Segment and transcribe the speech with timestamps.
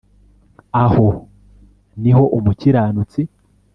[0.83, 1.07] aho
[2.01, 3.21] ni ho umukiranutsi